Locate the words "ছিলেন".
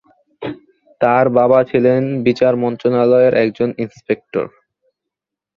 1.63-2.01